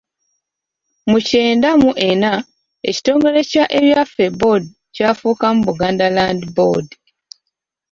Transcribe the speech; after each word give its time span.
Mu 1.09 1.19
kyenda 1.27 1.69
mu 1.81 1.91
ena 2.09 2.33
ekitongole 2.89 3.39
kya 3.51 3.65
Ebyaffe 3.79 4.25
Board 4.39 4.65
kyafuukamu 4.95 5.59
Buganda 5.67 6.07
Land 6.15 6.43
Board. 6.55 6.87